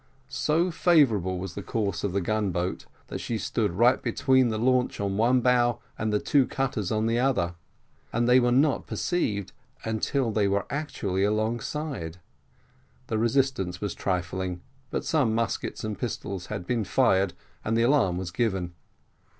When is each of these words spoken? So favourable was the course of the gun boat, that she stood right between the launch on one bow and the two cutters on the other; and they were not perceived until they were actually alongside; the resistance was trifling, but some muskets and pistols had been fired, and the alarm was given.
So 0.29 0.71
favourable 0.71 1.37
was 1.37 1.53
the 1.53 1.61
course 1.61 2.03
of 2.03 2.11
the 2.11 2.21
gun 2.21 2.49
boat, 2.49 2.87
that 3.09 3.19
she 3.19 3.37
stood 3.37 3.73
right 3.73 4.01
between 4.01 4.49
the 4.49 4.57
launch 4.57 4.99
on 4.99 5.15
one 5.15 5.41
bow 5.41 5.77
and 5.95 6.11
the 6.11 6.19
two 6.19 6.47
cutters 6.47 6.91
on 6.91 7.05
the 7.05 7.19
other; 7.19 7.53
and 8.11 8.27
they 8.27 8.39
were 8.39 8.51
not 8.51 8.87
perceived 8.87 9.51
until 9.83 10.31
they 10.31 10.47
were 10.47 10.65
actually 10.71 11.23
alongside; 11.23 12.17
the 13.05 13.19
resistance 13.19 13.79
was 13.79 13.93
trifling, 13.93 14.63
but 14.89 15.05
some 15.05 15.35
muskets 15.35 15.83
and 15.83 15.99
pistols 15.99 16.47
had 16.47 16.65
been 16.65 16.83
fired, 16.83 17.35
and 17.63 17.77
the 17.77 17.83
alarm 17.83 18.17
was 18.17 18.31
given. 18.31 18.73